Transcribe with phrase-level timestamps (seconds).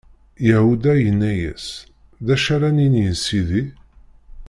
[0.49, 1.65] Yahuda yenna-yas:
[2.25, 3.63] D acu ara nini i sidi?